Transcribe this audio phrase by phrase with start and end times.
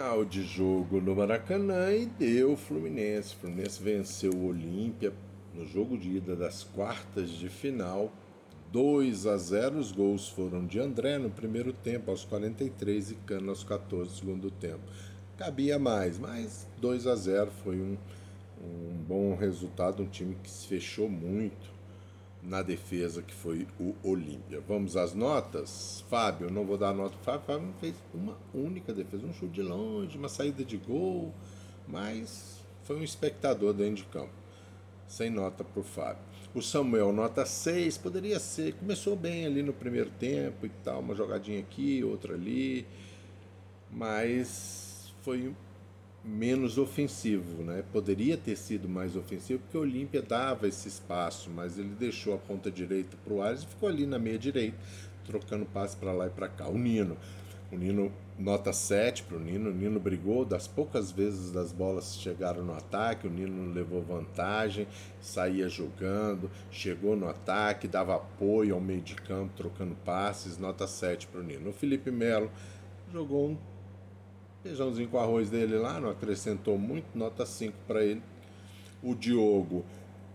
[0.00, 3.34] Final de jogo no Maracanã e deu Fluminense.
[3.34, 5.12] Fluminense venceu o Olímpia
[5.52, 8.12] no jogo de ida das quartas de final.
[8.70, 9.76] 2 a 0.
[9.76, 14.52] Os gols foram de André no primeiro tempo, aos 43, e Cano aos 14 segundo
[14.52, 14.84] tempo.
[15.36, 17.98] Cabia mais, mas 2 a 0 foi um,
[18.62, 20.04] um bom resultado.
[20.04, 21.76] Um time que se fechou muito
[22.42, 24.60] na defesa, que foi o Olímpia.
[24.66, 26.04] Vamos às notas?
[26.08, 27.46] Fábio, não vou dar nota para Fábio.
[27.46, 31.32] Fábio fez uma única defesa, um chute de longe, uma saída de gol,
[31.86, 34.32] mas foi um espectador dentro de campo.
[35.06, 36.22] Sem nota para o Fábio.
[36.54, 38.74] O Samuel, nota 6, poderia ser.
[38.74, 42.86] Começou bem ali no primeiro tempo e tal, uma jogadinha aqui, outra ali,
[43.90, 45.54] mas foi
[46.24, 47.82] menos ofensivo, né?
[47.92, 52.38] Poderia ter sido mais ofensivo porque o Olímpia dava esse espaço, mas ele deixou a
[52.38, 54.76] ponta direita para o Ares e ficou ali na meia direita,
[55.24, 56.68] trocando passe para lá e para cá.
[56.68, 57.16] O Nino,
[57.70, 62.16] o Nino nota 7 para o Nino, o Nino brigou das poucas vezes das bolas
[62.16, 64.86] chegaram no ataque, o Nino levou vantagem,
[65.20, 71.26] saía jogando, chegou no ataque, dava apoio ao meio de campo, trocando passes, nota 7
[71.26, 71.70] para o Nino.
[71.70, 72.50] O Felipe Melo
[73.12, 73.56] jogou um
[74.68, 78.22] Feijãozinho com arroz dele lá, não acrescentou muito, nota 5 para ele.
[79.02, 79.82] O Diogo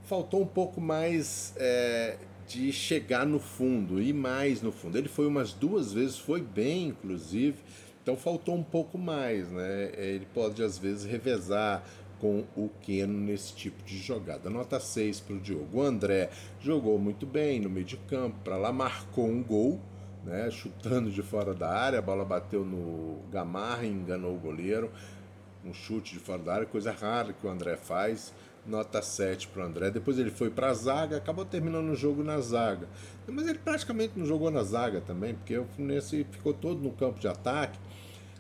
[0.03, 2.17] faltou um pouco mais é,
[2.47, 4.97] de chegar no fundo, e mais no fundo.
[4.97, 7.57] Ele foi umas duas vezes, foi bem, inclusive,
[8.01, 9.91] então faltou um pouco mais, né?
[9.95, 11.83] É, ele pode às vezes revezar
[12.19, 14.49] com o Keno nesse tipo de jogada.
[14.49, 15.77] Nota 6 para o Diogo.
[15.77, 19.79] O André jogou muito bem no meio de campo, para lá marcou um gol
[20.23, 24.89] né, chutando de fora da área, a bola bateu no Gamarra enganou o goleiro.
[25.65, 28.33] Um chute de fora da área, coisa rara que o André faz.
[28.65, 29.91] Nota 7 para o André.
[29.91, 32.87] Depois ele foi para a zaga, acabou terminando o jogo na zaga.
[33.27, 37.19] Mas ele praticamente não jogou na zaga também, porque o Fluminense ficou todo no campo
[37.19, 37.77] de ataque.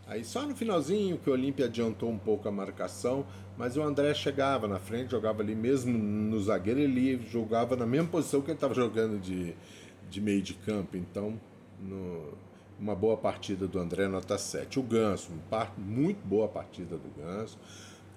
[0.07, 3.25] Aí só no finalzinho que o Olímpia adiantou um pouco a marcação,
[3.57, 8.07] mas o André chegava na frente, jogava ali mesmo no zagueiro, ele jogava na mesma
[8.07, 9.55] posição que ele estava jogando de,
[10.09, 10.97] de meio de campo.
[10.97, 11.39] Então
[11.83, 12.33] no,
[12.79, 14.79] uma boa partida do André, nota 7.
[14.79, 15.31] O Ganso,
[15.77, 17.57] muito boa partida do Ganso.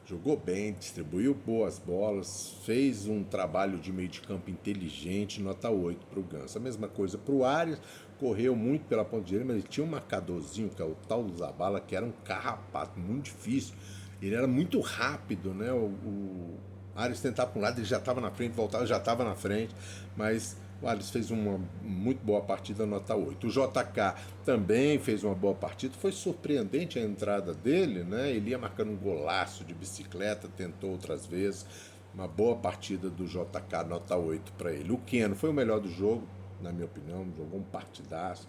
[0.05, 6.07] Jogou bem, distribuiu boas bolas, fez um trabalho de meio de campo inteligente, nota 8
[6.07, 6.59] para o Ganso.
[6.59, 7.81] A mesma coisa para o Arias,
[8.19, 11.37] correu muito pela ponta direita, mas ele tinha um marcadorzinho, que é o tal do
[11.37, 13.75] Zabala, que era um carrapato muito difícil.
[14.23, 15.73] Ele era muito rápido, né?
[15.73, 16.59] O, o
[16.95, 19.75] Arias tentava para um lado, ele já estava na frente, voltava, já estava na frente,
[20.17, 23.47] mas o Alisson fez uma muito boa partida, nota 8.
[23.47, 24.15] O JK
[24.45, 25.95] também fez uma boa partida.
[25.99, 28.31] Foi surpreendente a entrada dele, né?
[28.31, 31.67] Ele ia marcando um golaço de bicicleta, tentou outras vezes.
[32.15, 34.93] Uma boa partida do JK, nota 8 para ele.
[34.93, 36.27] O Keno foi o melhor do jogo,
[36.61, 38.47] na minha opinião, jogou um partidaço.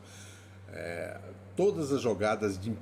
[0.70, 1.18] É,
[1.56, 2.74] todas as jogadas de,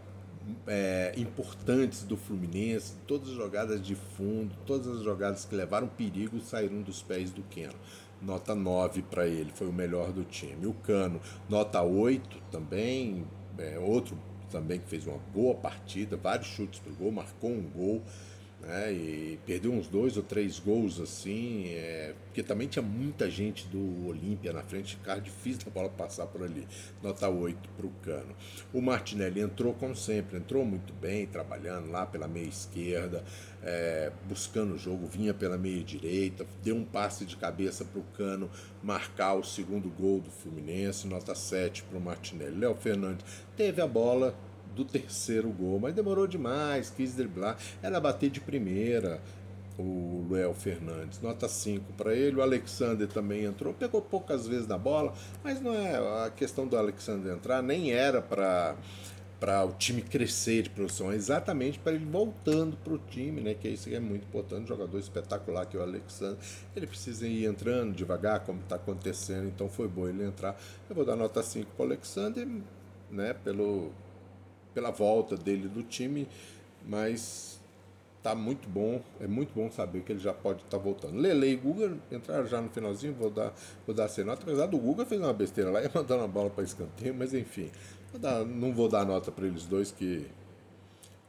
[0.66, 6.40] é, importantes do Fluminense, todas as jogadas de fundo, todas as jogadas que levaram perigo
[6.40, 7.76] saíram dos pés do Keno
[8.26, 10.66] nota 9 para ele, foi o melhor do time.
[10.66, 13.26] O Cano, nota 8 também,
[13.58, 14.18] é, outro
[14.50, 18.02] também que fez uma boa partida, vários chutes para o gol, marcou um gol
[18.66, 18.92] né?
[18.92, 24.08] E perdeu uns dois ou três gols assim, é, porque também tinha muita gente do
[24.08, 26.68] Olímpia na frente, ficava difícil a bola passar por ali.
[27.02, 28.36] Nota 8 para o Cano.
[28.74, 33.24] O Martinelli entrou como sempre, entrou muito bem, trabalhando lá pela meia esquerda,
[33.64, 38.04] é, buscando o jogo, vinha pela meia direita, deu um passe de cabeça para o
[38.18, 38.50] Cano
[38.82, 42.60] marcar o segundo gol do Fluminense, nota 7 para o Martinelli.
[42.60, 44.36] Léo Fernandes teve a bola,
[44.76, 49.22] do terceiro gol, mas demorou demais, quis driblar, era bater de primeira.
[49.78, 52.38] O Luel Fernandes, nota 5 para ele.
[52.38, 56.78] O Alexander também entrou, pegou poucas vezes na bola, mas não é a questão do
[56.78, 58.78] Alexander entrar, nem era para
[59.40, 63.54] para o time crescer de produção, é exatamente para ele voltando para o time, né?
[63.54, 64.64] Que é isso é muito importante.
[64.64, 66.38] Um jogador espetacular que é o Alexandre,
[66.76, 70.60] ele precisa ir entrando devagar, como está acontecendo, então foi bom ele entrar.
[70.90, 72.48] Eu vou dar nota 5 para o Alexander,
[73.12, 73.34] né?
[73.44, 73.92] Pelo,
[74.76, 76.28] pela volta dele do time,
[76.86, 77.60] mas
[78.22, 81.18] tá muito bom, é muito bom saber que ele já pode estar tá voltando.
[81.18, 83.54] Lele e Guga entraram já no finalzinho, vou dar,
[83.88, 86.64] vou dar nota, apesar do Guga fez uma besteira lá e mandando a bola para
[86.64, 87.72] escanteio, mas enfim,
[88.48, 90.28] não vou dar nota para eles dois que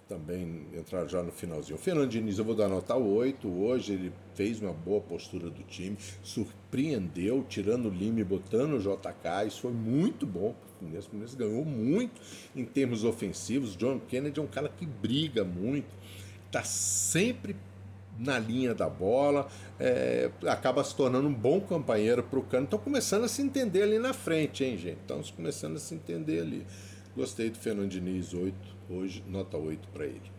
[0.09, 1.77] também entraram já no finalzinho.
[1.77, 3.49] O Fernando Diniz eu vou dar nota 8.
[3.49, 8.79] Hoje ele fez uma boa postura do time, surpreendeu, tirando o Lima e botando o
[8.79, 9.47] JK.
[9.49, 11.07] Isso foi muito bom o Fluminense.
[11.07, 12.21] O Fluminense ganhou muito
[12.55, 13.77] em termos ofensivos.
[13.77, 15.89] John Kennedy é um cara que briga muito,
[16.47, 17.57] está sempre
[18.19, 19.47] na linha da bola,
[19.79, 22.65] é, acaba se tornando um bom companheiro para o Cano.
[22.65, 25.01] Estão começando a se entender ali na frente, hein, gente?
[25.01, 26.67] Estão começando a se entender ali.
[27.17, 28.55] Gostei do Fernando Diniz 8,
[28.91, 30.36] hoje nota 8 para ele.